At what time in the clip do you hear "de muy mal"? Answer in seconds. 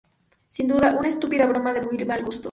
1.73-2.23